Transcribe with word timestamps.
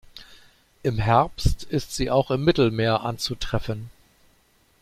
Im 0.81 0.97
Herbst 0.97 1.61
ist 1.65 1.95
sie 1.95 2.09
auch 2.09 2.31
im 2.31 2.43
Mittelmeer 2.43 3.01
anzutreffen. 3.01 3.91